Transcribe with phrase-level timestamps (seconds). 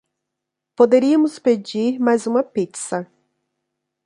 [0.75, 3.05] Poderíamos pedir mais uma pizza